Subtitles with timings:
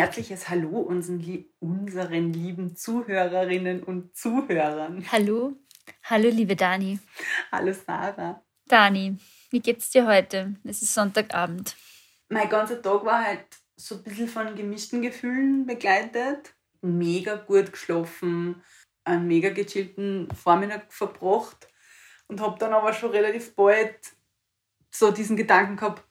[0.00, 5.04] herzliches Hallo unseren, unseren lieben Zuhörerinnen und Zuhörern.
[5.12, 5.58] Hallo.
[6.04, 6.98] Hallo, liebe Dani.
[7.52, 8.42] Hallo, Sarah.
[8.66, 9.18] Dani,
[9.50, 10.54] wie geht's dir heute?
[10.64, 11.76] Es ist Sonntagabend.
[12.30, 13.44] Mein ganzer Tag war halt
[13.76, 16.54] so ein bisschen von gemischten Gefühlen begleitet.
[16.80, 18.62] Mega gut geschlafen,
[19.04, 21.68] einen mega gechillten Vormittag verbracht
[22.26, 23.98] und habe dann aber schon relativ bald
[24.90, 26.02] so diesen Gedanken gehabt,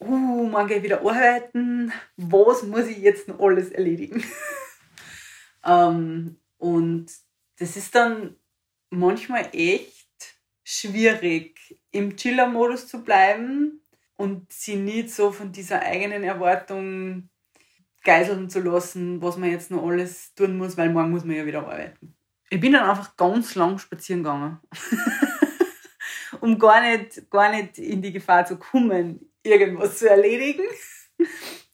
[0.00, 4.22] uh, morgen gehe ich wieder arbeiten, was muss ich jetzt noch alles erledigen?
[5.64, 7.06] ähm, und
[7.58, 8.36] das ist dann
[8.90, 10.04] manchmal echt
[10.64, 13.80] schwierig, im Chiller-Modus zu bleiben
[14.16, 17.28] und sie nicht so von dieser eigenen Erwartung
[18.02, 21.46] geiseln zu lassen, was man jetzt noch alles tun muss, weil morgen muss man ja
[21.46, 22.14] wieder arbeiten.
[22.50, 24.60] Ich bin dann einfach ganz lang spazieren gegangen.
[26.40, 30.64] um gar nicht, gar nicht in die Gefahr zu kommen, irgendwas zu erledigen.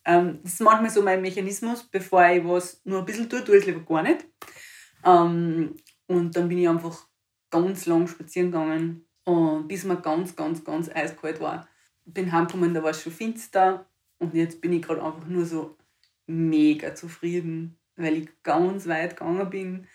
[0.04, 3.56] ähm, das ist manchmal so mein Mechanismus, bevor ich was nur ein bisschen tue, tue
[3.56, 4.26] ich es lieber gar nicht.
[5.04, 5.76] Ähm,
[6.06, 7.06] und dann bin ich einfach
[7.50, 11.68] ganz lang spazieren gegangen, und bis mir ganz, ganz, ganz eiskalt war.
[12.04, 13.86] Bin heimgekommen, da war es schon finster
[14.18, 15.76] und jetzt bin ich gerade einfach nur so
[16.26, 19.86] mega zufrieden, weil ich ganz weit gegangen bin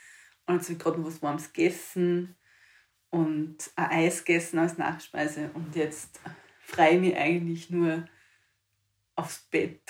[0.46, 2.36] und jetzt habe ich gerade noch was Warmes gegessen
[3.10, 6.20] und ein Eis gegessen als Nachspeise und jetzt
[6.66, 8.06] freue ich mich eigentlich nur
[9.16, 9.82] aufs Bett.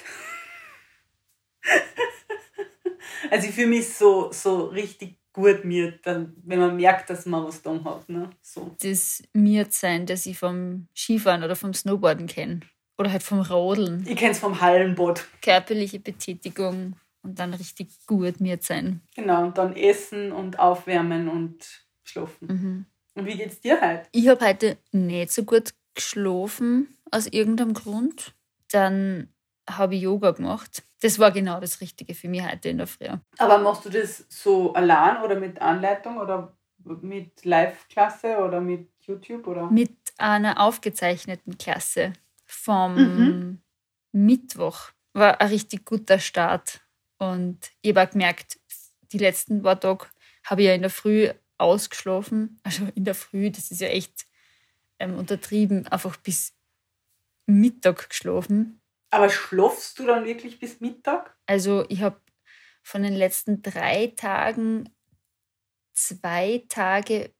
[3.31, 7.45] also ich fühle mich so, so richtig gut mir, dann, wenn man merkt, dass man
[7.45, 8.07] was da hat.
[8.07, 8.29] Ne?
[8.41, 8.75] So.
[8.81, 12.61] Das Miert-Sein, das ich vom Skifahren oder vom Snowboarden kenne.
[12.97, 14.05] Oder halt vom Rodeln.
[14.07, 15.25] Ich kenne es vom Hallenboot.
[15.41, 19.01] Körperliche Betätigung und dann richtig gut miert sein.
[19.15, 22.47] Genau, und dann essen und aufwärmen und schlafen.
[22.47, 22.85] Mhm.
[23.15, 24.07] Und wie geht's dir heute?
[24.13, 28.35] Ich habe heute nicht so gut geschlafen, aus irgendeinem Grund.
[28.71, 29.29] Dann
[29.69, 30.83] habe ich Yoga gemacht.
[31.01, 33.07] Das war genau das Richtige für mich heute in der Früh.
[33.37, 36.55] Aber machst du das so allein oder mit Anleitung oder
[37.01, 39.47] mit Live-Klasse oder mit YouTube?
[39.47, 39.69] Oder?
[39.69, 42.13] Mit einer aufgezeichneten Klasse
[42.45, 43.61] vom mhm.
[44.11, 44.91] Mittwoch.
[45.13, 46.81] War ein richtig guter Start.
[47.17, 48.59] Und ich habe auch gemerkt,
[49.11, 50.05] die letzten paar Tage
[50.43, 52.59] habe ich ja in der Früh ausgeschlafen.
[52.63, 54.25] Also in der Früh, das ist ja echt
[55.05, 56.53] ähm, untertrieben, einfach bis
[57.45, 58.81] Mittag geschlafen.
[59.11, 61.35] Aber schlafst du dann wirklich bis Mittag?
[61.45, 62.19] Also ich habe
[62.83, 64.89] von den letzten drei Tagen
[65.93, 67.31] zwei Tage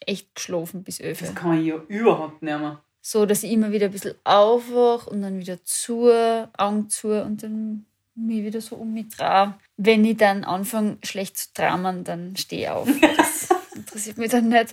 [0.00, 1.20] echt geschlafen bis elf.
[1.20, 2.82] Das kann man ja überhaupt nicht mehr.
[3.02, 6.10] So, dass ich immer wieder ein bisschen aufwache und dann wieder zu,
[6.56, 9.54] Augen zu und dann mich wieder so um mich traue.
[9.76, 12.88] Wenn ich dann anfange, schlecht zu dramen, dann stehe ich auf.
[13.16, 14.72] Das interessiert mich dann nicht.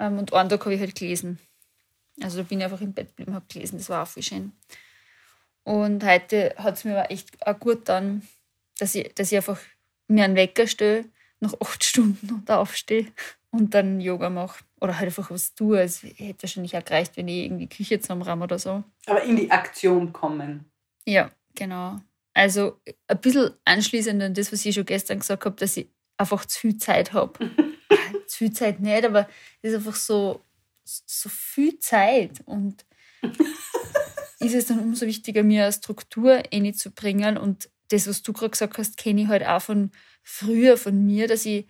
[0.00, 1.38] Ähm, und einen Tag habe ich halt gelesen.
[2.20, 4.52] Also da bin ich einfach im Bett geblieben, habe gelesen, das war auch viel schön.
[5.62, 8.26] Und heute hat es mir aber echt auch gut dann,
[8.78, 9.60] dass ich, dass ich einfach
[10.08, 11.04] mir einen Wecker stelle,
[11.38, 13.06] nach acht Stunden und aufstehe
[13.50, 14.64] und dann Yoga mache.
[14.80, 15.80] Oder halt einfach was tue.
[15.80, 18.82] Es hätte wahrscheinlich auch gereicht, wenn ich irgendwie Küche zusammenramme oder so.
[19.06, 20.70] Aber in die Aktion kommen.
[21.04, 22.00] Ja, genau.
[22.32, 26.44] Also ein bisschen anschließend an das, was ich schon gestern gesagt habe, dass ich einfach
[26.46, 27.50] zu viel Zeit habe.
[28.26, 29.28] zu viel Zeit nicht, aber
[29.62, 30.42] es ist einfach so,
[30.84, 32.40] so viel Zeit.
[32.46, 32.84] Und
[34.40, 36.42] ist es dann umso wichtiger, mir eine Struktur
[36.74, 37.36] zu bringen.
[37.36, 39.90] Und das, was du gerade gesagt hast, kenne ich halt auch von
[40.22, 41.66] früher von mir, dass ich,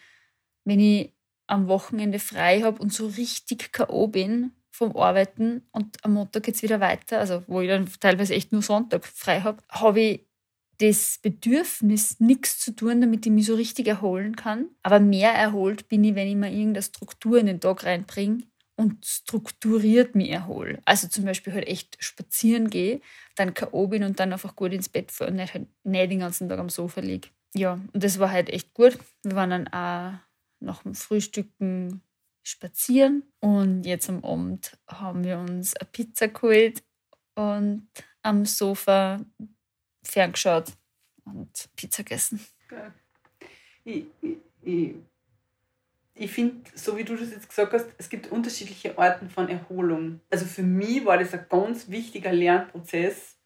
[0.64, 1.12] wenn ich
[1.46, 4.06] am Wochenende frei habe und so richtig K.O.
[4.06, 8.34] bin vom Arbeiten und am Montag geht es wieder weiter, also wo ich dann teilweise
[8.34, 10.29] echt nur Sonntag frei habe, habe ich
[10.80, 14.70] das Bedürfnis, nichts zu tun, damit ich mich so richtig erholen kann.
[14.82, 18.44] Aber mehr erholt bin ich, wenn ich mir irgendeine Struktur in den Tag reinbringe
[18.76, 20.80] und strukturiert mich erhole.
[20.86, 23.02] Also zum Beispiel halt echt spazieren gehe,
[23.36, 23.88] dann K.O.
[23.88, 26.58] bin und dann einfach gut ins Bett fahre und nicht, halt nicht den ganzen Tag
[26.58, 27.28] am Sofa liege.
[27.54, 28.98] Ja, und das war halt echt gut.
[29.22, 30.18] Wir waren dann auch
[30.60, 32.00] nach dem Frühstücken
[32.42, 36.82] spazieren und jetzt am Abend haben wir uns eine Pizza geholt
[37.34, 37.86] und
[38.22, 39.20] am Sofa
[40.02, 40.72] ferngeschaut
[41.24, 42.44] und Pizza gegessen.
[43.84, 44.94] Ich, ich, ich
[46.20, 50.20] ich finde, so wie du das jetzt gesagt hast, es gibt unterschiedliche Arten von Erholung.
[50.28, 53.36] Also für mich war das ein ganz wichtiger Lernprozess,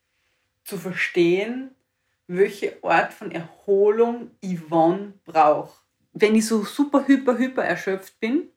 [0.64, 1.70] zu verstehen,
[2.26, 5.78] welche Art von Erholung ich wann brauche.
[6.12, 8.48] Wenn ich so super, hyper, hyper erschöpft bin,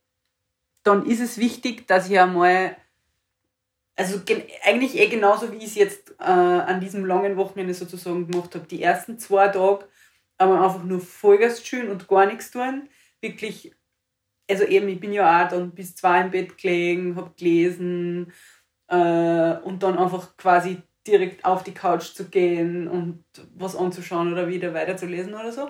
[0.83, 2.77] dann ist es wichtig, dass ich einmal,
[3.97, 4.21] also
[4.63, 8.67] eigentlich eh genauso wie ich es jetzt äh, an diesem langen Wochenende sozusagen gemacht habe,
[8.67, 9.87] die ersten zwei Tage
[10.37, 12.87] aber einfach nur Vollgas schön und gar nichts tun,
[13.21, 13.73] wirklich
[14.49, 18.31] also eben, ich bin ja auch dann bis zwei im Bett gelegen, habe gelesen
[18.87, 23.23] äh, und dann einfach quasi direkt auf die Couch zu gehen und
[23.55, 25.69] was anzuschauen oder wieder weiterzulesen oder so.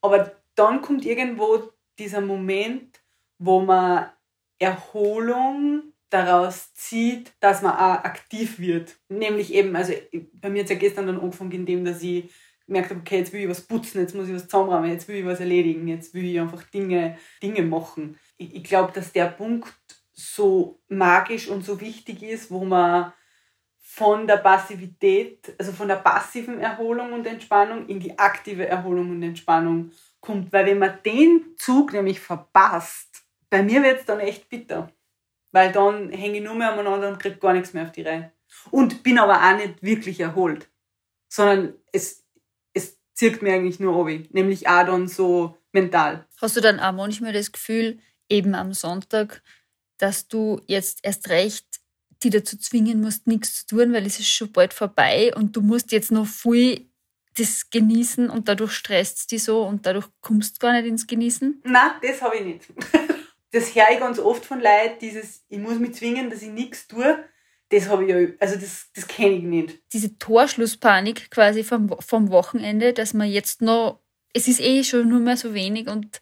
[0.00, 3.00] Aber dann kommt irgendwo dieser Moment,
[3.38, 4.10] wo man
[4.58, 8.96] Erholung daraus zieht, dass man auch aktiv wird.
[9.08, 9.92] Nämlich eben, also
[10.34, 12.32] bei mir hat es ja gestern dann angefangen, indem dass ich
[12.66, 15.16] gemerkt habe, okay, jetzt will ich was putzen, jetzt muss ich was zusammenräumen, jetzt will
[15.16, 18.18] ich was erledigen, jetzt will ich einfach Dinge, Dinge machen.
[18.36, 19.72] Ich, ich glaube, dass der Punkt
[20.12, 23.12] so magisch und so wichtig ist, wo man
[23.78, 29.22] von der Passivität, also von der passiven Erholung und Entspannung in die aktive Erholung und
[29.22, 30.52] Entspannung kommt.
[30.52, 34.90] Weil wenn man den Zug nämlich verpasst, bei mir wird es dann echt bitter.
[35.52, 38.32] Weil dann hänge ich nur mehr aneinander und kriege gar nichts mehr auf die Reihe.
[38.70, 40.68] Und bin aber auch nicht wirklich erholt.
[41.28, 42.24] Sondern es,
[42.74, 44.28] es zirkt mir eigentlich nur obi.
[44.32, 46.26] Nämlich auch dann so mental.
[46.40, 49.42] Hast du dann auch manchmal das Gefühl, eben am Sonntag,
[49.98, 51.82] dass du jetzt erst recht
[52.22, 55.60] die dazu zwingen musst, nichts zu tun, weil es ist schon bald vorbei und du
[55.60, 56.86] musst jetzt noch viel
[57.36, 61.06] das genießen und dadurch stresst es dich so und dadurch kommst du gar nicht ins
[61.06, 61.62] Genießen?
[61.64, 62.66] Nein, das habe ich nicht.
[63.52, 66.88] Das höre ich ganz oft von Leuten, dieses, ich muss mich zwingen, dass ich nichts
[66.88, 67.24] tue.
[67.68, 69.82] Das habe ich ja, also das, das kenne ich nicht.
[69.92, 74.00] Diese Torschlusspanik quasi vom, vom Wochenende, dass man jetzt noch,
[74.34, 76.20] es ist eh schon nur mehr so wenig und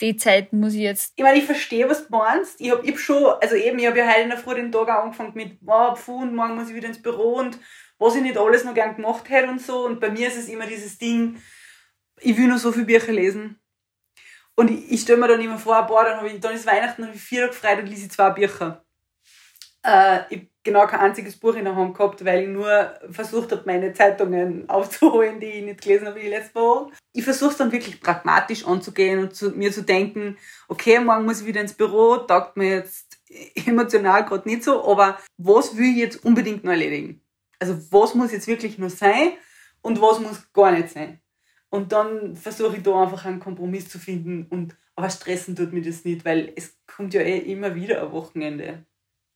[0.00, 1.12] die Zeit muss ich jetzt.
[1.16, 2.60] Ich meine, ich verstehe, was du meinst.
[2.60, 4.72] Ich habe ich hab schon, also eben, ich habe ja heute in der Früh den
[4.72, 7.58] Tag angefangen mit, oh, pfuh, und morgen muss ich wieder ins Büro und
[7.98, 9.84] was ich nicht alles noch gern gemacht hätte und so.
[9.84, 11.42] Und bei mir ist es immer dieses Ding,
[12.20, 13.60] ich will noch so viele Bücher lesen.
[14.58, 17.14] Und ich, ich stelle mir dann immer vor, boah, dann, ich, dann ist Weihnachten, habe
[17.14, 18.84] ich vier Tage frei, dann lese ich zwei Bücher.
[19.84, 23.52] Äh, ich habe genau kein einziges Buch in der Hand gehabt, weil ich nur versucht
[23.52, 26.90] habe, meine Zeitungen aufzuholen, die ich nicht gelesen habe die letzte Woche.
[27.12, 31.42] Ich versuche es dann wirklich pragmatisch anzugehen und zu, mir zu denken, okay, morgen muss
[31.42, 33.16] ich wieder ins Büro, taugt mir jetzt
[33.64, 37.22] emotional gerade nicht so, aber was will ich jetzt unbedingt noch erledigen?
[37.60, 39.34] Also was muss jetzt wirklich nur sein
[39.82, 41.20] und was muss gar nicht sein?
[41.70, 45.82] Und dann versuche ich da einfach einen Kompromiss zu finden und aber stressen tut mir
[45.82, 48.84] das nicht, weil es kommt ja eh immer wieder ein Wochenende.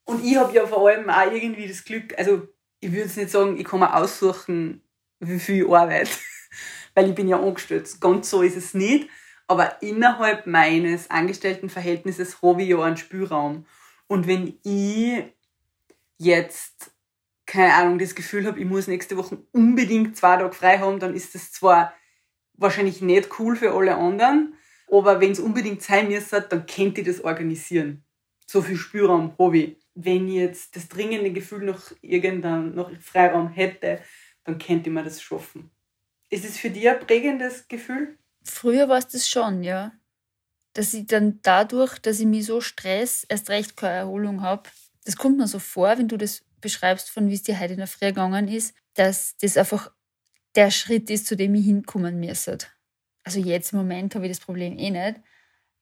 [0.05, 2.49] Und ich habe ja vor allem auch irgendwie das Glück, also
[2.81, 4.83] ich würde jetzt nicht sagen, ich kann mir aussuchen,
[5.21, 6.11] wie viel ich arbeite,
[6.95, 7.89] weil ich bin ja angestellt.
[8.01, 9.09] Ganz so ist es nicht.
[9.47, 13.67] Aber innerhalb meines Angestelltenverhältnisses habe ich ja einen Spielraum.
[14.09, 15.25] Und wenn ich
[16.19, 16.93] jetzt
[17.47, 21.15] keine Ahnung, das Gefühl habe, ich muss nächste Woche unbedingt zwei Tage frei haben, dann
[21.15, 21.93] ist das zwar
[22.55, 24.55] wahrscheinlich nicht cool für alle anderen,
[24.91, 28.05] aber wenn es unbedingt sein müsste, dann könnt ihr das organisieren.
[28.47, 29.77] So viel Spielraum habe ich.
[29.95, 34.01] Wenn ich jetzt das dringende Gefühl noch irgendeinen noch Freiraum hätte,
[34.45, 35.71] dann könnte ich mir das schaffen.
[36.31, 38.19] Ist es für dich ein prägendes Gefühl?
[38.43, 39.93] Früher war es das schon, ja.
[40.73, 44.69] Dass ich dann dadurch, dass ich mich so stress, erst recht keine Erholung habe.
[45.05, 47.79] Das kommt mir so vor, wenn du das beschreibst, von wie es dir heute in
[47.79, 49.91] der Früh gegangen ist, dass das einfach
[50.55, 52.59] der Schritt ist, zu dem ich hinkommen müsste.
[53.25, 55.21] Also jetzt im Moment habe ich das Problem eh nicht.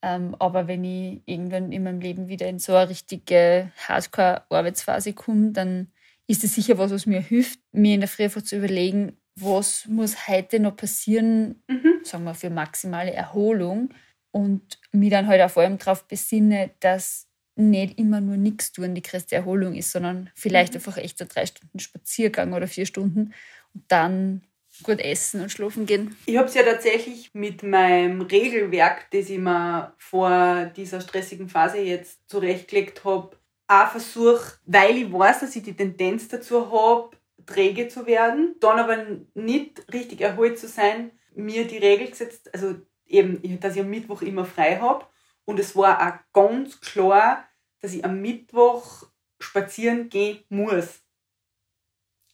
[0.03, 5.53] Ähm, aber wenn ich irgendwann in meinem Leben wieder in so eine richtige Hardcore-Arbeitsphase komme,
[5.53, 5.93] dann
[6.27, 9.87] ist es sicher was, was mir hilft, mir in der Früh einfach zu überlegen, was
[9.87, 12.01] muss heute noch passieren, mhm.
[12.05, 13.91] sagen wir, für maximale Erholung
[14.31, 18.95] und mich dann halt auch vor allem darauf besinne, dass nicht immer nur nichts tun
[18.95, 20.79] die größte Erholung ist, sondern vielleicht mhm.
[20.79, 23.35] einfach echt so drei Stunden Spaziergang oder vier Stunden
[23.75, 24.43] und dann
[24.83, 26.17] gut essen und schlafen gehen.
[26.27, 31.79] Ich habe es ja tatsächlich mit meinem Regelwerk, das ich mir vor dieser stressigen Phase
[31.79, 33.37] jetzt zurechtgelegt habe,
[33.69, 38.79] auch versucht, weil ich weiß, dass ich die Tendenz dazu habe, träge zu werden, dann
[38.79, 43.91] aber nicht richtig erholt zu sein, mir die Regel gesetzt, also eben, dass ich am
[43.91, 45.07] Mittwoch immer frei habe.
[45.45, 47.45] Und es war auch ganz klar,
[47.81, 49.07] dass ich am Mittwoch
[49.41, 51.01] spazieren gehen muss.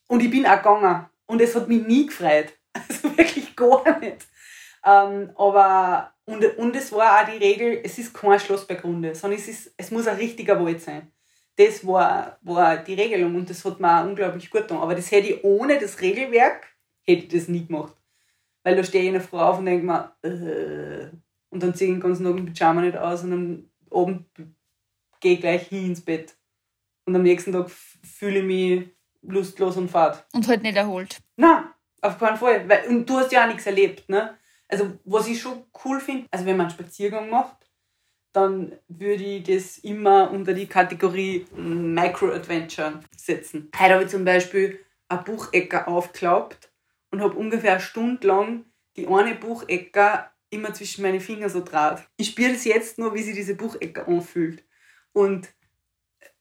[0.09, 1.07] Und ich bin auch gegangen.
[1.26, 2.52] Und es hat mich nie gefreut.
[2.88, 4.26] Also wirklich gar nicht.
[4.85, 9.14] Ähm, aber, und, und es war auch die Regel, es ist kein Schloss bei Grunde,
[9.14, 11.11] sondern es, ist, es muss ein richtiger Wald sein.
[11.56, 14.78] Das war, war die Regelung und das hat mir auch unglaublich gut getan.
[14.78, 16.66] Aber das hätte ich ohne das Regelwerk,
[17.00, 17.95] hätte ich das nie gemacht.
[18.62, 21.09] Weil da stehe ich in der Frau auf und denke mir, äh,
[21.49, 24.26] und dann ziehe ich den ganzen Tag im Pyjama nicht aus und dann oben
[25.21, 26.37] gehe gleich hin ins Bett.
[27.06, 28.96] Und am nächsten Tag fühle ich mich
[29.26, 30.26] lustlos und fad.
[30.33, 31.21] Und halt nicht erholt.
[31.37, 31.64] Nein,
[32.00, 32.68] auf keinen Fall.
[32.68, 34.09] Weil, und du hast ja auch nichts erlebt.
[34.09, 34.37] Ne?
[34.68, 37.56] Also, was ich schon cool finde, also wenn man einen Spaziergang macht,
[38.33, 43.71] dann würde ich das immer unter die Kategorie Micro-Adventure setzen.
[43.78, 44.78] Heute habe ich zum Beispiel
[45.09, 46.71] ein Buchecker aufgeklappt
[47.11, 48.64] und habe ungefähr eine Stunde lang
[48.97, 52.06] die eine Buchecker immer zwischen meine Finger so draht.
[52.16, 54.64] Ich spüre das jetzt nur, wie sich diese Buchecker anfühlt.
[55.12, 55.49] Und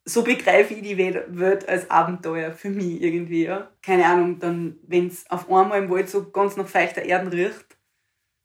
[0.06, 3.46] so begreife ich die Welt als Abenteuer für mich irgendwie.
[3.46, 3.72] Ja.
[3.82, 7.78] Keine Ahnung, dann, wenn es auf einmal im Wald so ganz nach feuchter Erden riecht,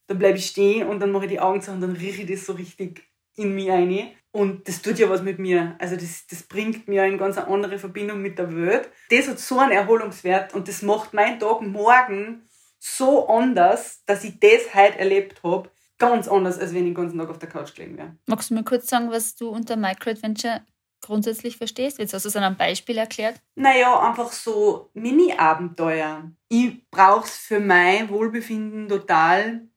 [0.06, 2.30] dann bleibe ich stehen und dann mache ich die Augen zu und dann rieche ich
[2.30, 3.02] das so richtig
[3.36, 4.10] in mich ein.
[4.32, 5.76] Und das tut ja was mit mir.
[5.78, 8.88] Also das, das bringt mir eine ganz andere Verbindung mit der Welt.
[9.10, 12.42] Das hat so einen Erholungswert und das macht meinen Tag morgen
[12.78, 15.70] so anders, dass ich das heute erlebt habe.
[15.98, 18.16] Ganz anders, als wenn ich den ganzen Tag auf der Couch gelegen wäre.
[18.26, 20.62] Magst du mir kurz sagen, was du unter Microadventure
[21.00, 21.98] grundsätzlich verstehst?
[21.98, 23.40] Jetzt hast du es an einem Beispiel erklärt.
[23.54, 26.30] Naja, einfach so Mini-Abenteuer.
[26.48, 29.68] Ich brauche es für mein Wohlbefinden total,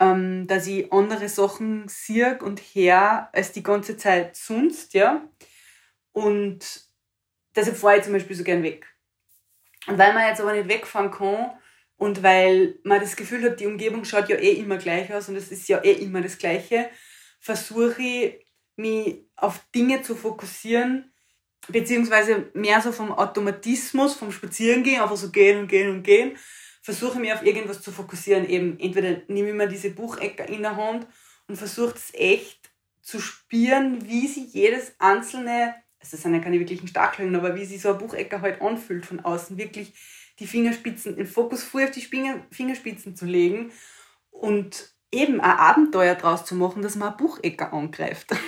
[0.00, 5.28] ähm, dass ich andere Sachen sehe und her als die ganze Zeit sonst, ja.
[6.12, 6.84] Und
[7.54, 8.86] deshalb fahre ich zum Beispiel so gern weg.
[9.86, 11.52] Und weil man jetzt aber nicht wegfahren kann,
[11.96, 15.36] und weil man das Gefühl hat, die Umgebung schaut ja eh immer gleich aus und
[15.36, 16.90] es ist ja eh immer das Gleiche,
[17.40, 18.43] versuche ich,
[18.76, 21.12] mich auf Dinge zu fokussieren,
[21.68, 26.36] beziehungsweise mehr so vom Automatismus, vom Spazierengehen, einfach so gehen und gehen und gehen,
[26.82, 28.48] versuche mich auf irgendwas zu fokussieren.
[28.48, 31.06] Eben entweder nehme ich mir diese Buchecke in der Hand
[31.48, 36.58] und versuche es echt zu spüren, wie sich jedes einzelne, also das sind ja keine
[36.58, 39.94] wirklichen Stacheln, aber wie sich so ein Buchecker halt anfühlt von außen, wirklich
[40.38, 42.00] die Fingerspitzen, den Fokus voll auf die
[42.50, 43.72] Fingerspitzen zu legen
[44.30, 48.34] und eben ein Abenteuer draus zu machen, dass man ein Buchecker angreift.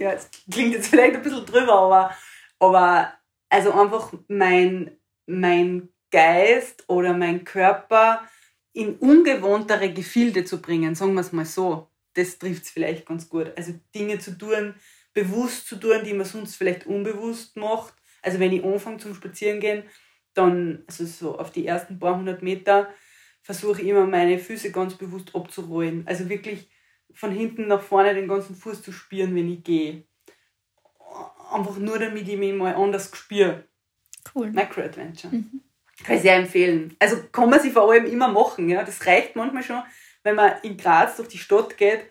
[0.00, 2.16] ja, es klingt jetzt vielleicht ein bisschen drüber, aber,
[2.58, 3.12] aber
[3.48, 4.96] also einfach mein,
[5.26, 8.22] mein Geist oder mein Körper
[8.72, 11.88] in ungewohntere Gefilde zu bringen, sagen wir es mal so.
[12.14, 13.52] Das trifft es vielleicht ganz gut.
[13.56, 14.74] Also Dinge zu tun,
[15.14, 17.94] bewusst zu tun, die man sonst vielleicht unbewusst macht.
[18.22, 19.84] Also wenn ich anfange zum Spazierengehen,
[20.34, 22.88] dann, also so auf die ersten paar hundert Meter,
[23.42, 26.06] versuche ich immer meine Füße ganz bewusst abzurollen.
[26.06, 26.68] Also wirklich
[27.14, 30.04] von hinten nach vorne den ganzen Fuß zu spüren, wenn ich gehe.
[31.50, 33.64] Einfach nur, damit ich mich mal anders spüre.
[34.34, 34.50] Cool.
[34.50, 35.34] Micro-Adventure.
[35.34, 35.62] Mhm.
[36.04, 36.96] Kann ich sehr empfehlen.
[36.98, 38.68] Also kann man sich vor allem immer machen.
[38.68, 38.82] Ja?
[38.82, 39.82] Das reicht manchmal schon,
[40.22, 42.06] wenn man in Graz durch die Stadt geht,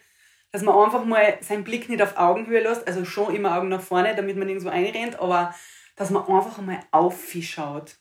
[0.52, 3.82] dass man einfach mal seinen Blick nicht auf Augenhöhe lässt, also schon immer Augen nach
[3.82, 5.56] vorne, damit man nirgendwo einrennt, aber
[5.96, 7.96] dass man einfach mal aufschaut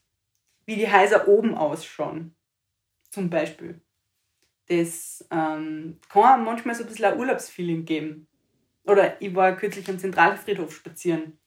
[0.66, 2.34] wie die Häuser oben ausschauen.
[3.10, 3.80] Zum Beispiel.
[4.70, 8.28] Das ähm, kann manchmal so ein bisschen ein Urlaubsfeeling geben.
[8.84, 11.38] Oder ich war kürzlich am Zentralfriedhof spazieren.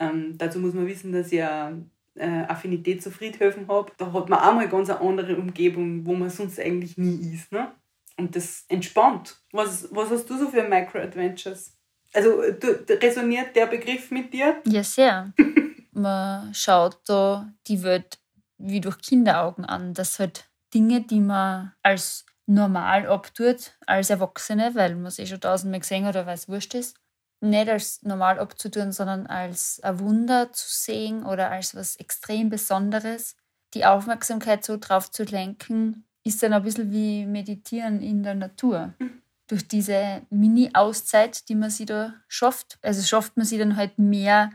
[0.00, 3.92] Ähm, dazu muss man wissen, dass ich eine äh, Affinität zu Friedhöfen habe.
[3.96, 7.52] Da hat man auch mal ganz eine andere Umgebung, wo man sonst eigentlich nie ist.
[7.52, 7.70] Ne?
[8.16, 9.40] Und das entspannt.
[9.52, 11.76] Was, was hast du so für Micro-Adventures?
[12.12, 14.60] Also du, resoniert der Begriff mit dir?
[14.66, 15.32] Ja, sehr.
[15.92, 18.18] man schaut da die Welt
[18.58, 24.94] wie durch Kinderaugen an, dass halt Dinge, die man als normal abtut, als Erwachsene, weil
[24.94, 26.96] man es eh schon tausendmal gesehen hat oder weil es wurscht ist,
[27.40, 33.36] nicht als normal abzutun, sondern als ein Wunder zu sehen oder als was extrem Besonderes.
[33.74, 38.94] Die Aufmerksamkeit so drauf zu lenken, ist dann ein bisschen wie Meditieren in der Natur.
[38.98, 39.22] Mhm.
[39.46, 42.78] Durch diese Mini-Auszeit, die man sich da schafft.
[42.80, 44.50] Also schafft man sich dann halt mehr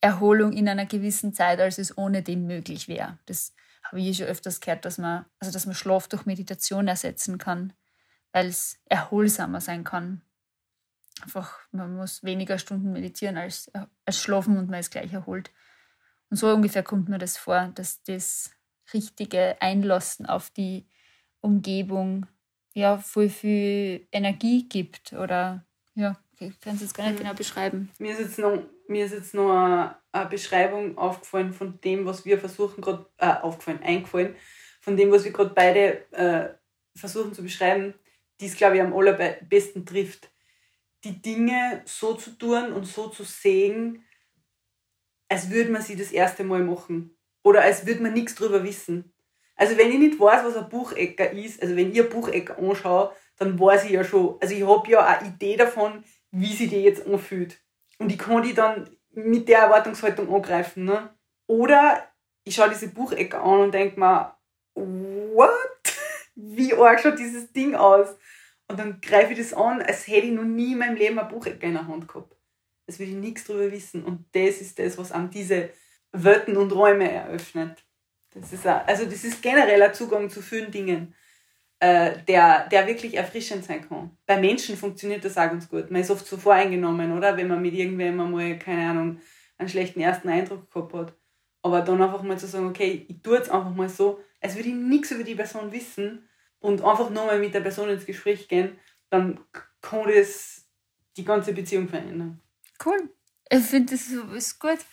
[0.00, 3.18] Erholung in einer gewissen Zeit, als es ohne dem möglich wäre.
[3.26, 7.38] Das habe ich schon öfters gehört, dass man, also dass man Schlaf durch Meditation ersetzen
[7.38, 7.72] kann,
[8.32, 10.22] weil es erholsamer sein kann.
[11.22, 13.70] Einfach, man muss weniger Stunden meditieren als,
[14.04, 15.52] als schlafen und man ist gleich erholt.
[16.30, 18.50] Und so ungefähr kommt mir das vor, dass das
[18.92, 20.86] richtige Einlassen auf die
[21.40, 22.26] Umgebung
[22.72, 25.64] ja voll viel Energie gibt oder
[25.94, 27.24] ja, ich kann es jetzt gar nicht mhm.
[27.24, 27.90] genau beschreiben.
[27.98, 29.50] Mir ist jetzt noch mir ist jetzt noch
[30.12, 34.36] eine, Beschreibung aufgefallen von dem, was wir versuchen gerade, äh, aufgefallen, eingefallen,
[34.80, 36.54] von dem, was wir gerade beide äh,
[36.96, 37.94] versuchen zu beschreiben,
[38.40, 40.30] die es, glaube ich, am allerbesten trifft.
[41.02, 44.04] Die Dinge so zu tun und so zu sehen,
[45.28, 47.16] als würde man sie das erste Mal machen.
[47.42, 49.12] Oder als würde man nichts drüber wissen.
[49.56, 53.12] Also wenn ich nicht weiß, was ein Buchecker ist, also wenn ich ein Buchecker anschaue,
[53.36, 56.82] dann weiß ich ja schon, also ich habe ja eine Idee davon, wie sie die
[56.82, 57.63] jetzt anfühlt.
[57.98, 60.84] Und ich kann die dann mit der Erwartungshaltung angreifen.
[60.84, 61.14] Ne?
[61.46, 62.08] Oder
[62.44, 64.36] ich schaue diese Buchecke an und denke mir,
[64.74, 65.50] what?
[66.34, 68.08] Wie arg schaut dieses Ding aus?
[68.68, 71.28] Und dann greife ich das an, als hätte ich noch nie in meinem Leben eine
[71.28, 72.36] Buchecke in der Hand gehabt.
[72.86, 74.04] Als würde ich nichts darüber wissen.
[74.04, 75.70] Und das ist das, was einem diese
[76.12, 77.84] Welten und Räume eröffnet.
[78.30, 81.14] Das ist auch, also das ist generell ein Zugang zu vielen Dingen
[81.84, 84.16] äh, der, der wirklich erfrischend sein kann.
[84.24, 85.90] Bei Menschen funktioniert das auch ganz gut.
[85.90, 87.36] Man ist oft so voreingenommen, oder?
[87.36, 89.20] Wenn man mit irgendwem mal, keine Ahnung,
[89.58, 91.12] einen schlechten ersten Eindruck gehabt hat.
[91.60, 94.70] Aber dann einfach mal zu sagen, okay, ich tue jetzt einfach mal so, als würde
[94.70, 96.26] ich nichts über die Person wissen
[96.58, 98.78] und einfach nur mal mit der Person ins Gespräch gehen,
[99.10, 99.40] dann
[99.82, 100.64] kann das
[101.18, 102.40] die ganze Beziehung verändern.
[102.82, 103.10] Cool.
[103.50, 104.78] Ich finde, das ist gut.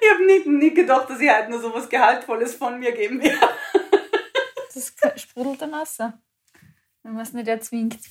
[0.00, 3.20] Ich habe nie, nie gedacht, dass ich heute noch so was Gehaltvolles von mir geben
[3.20, 3.48] werde.
[5.00, 5.98] Das sprudelt dann raus.
[5.98, 7.98] Wenn man es nicht erzwingt.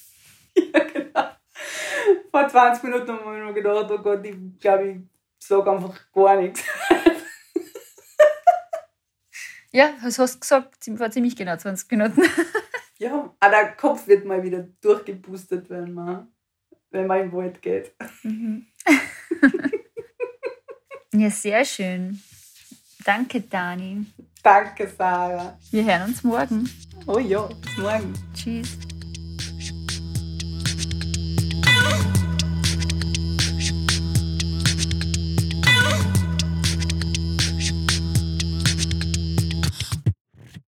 [0.74, 1.30] Ja, genau.
[2.32, 6.42] Vor 20 Minuten haben wir noch gedacht, oh Gott, ich glaube, ich sage einfach gar
[6.42, 6.64] nichts.
[9.78, 12.22] Ja, das hast du gesagt, war ziemlich genau 20 Minuten.
[13.00, 16.34] Ja, auch der Kopf wird mal wieder durchgepustet, wenn man,
[16.90, 17.92] wenn man in den Wald geht.
[18.24, 18.66] Mhm.
[21.14, 22.20] ja, sehr schön.
[23.06, 24.08] Danke, Dani.
[24.48, 25.58] Danke, Sarah.
[25.72, 26.70] Wir hören uns morgen.
[27.06, 28.13] Oh ja, bis morgen.
[28.34, 28.77] Tschüss.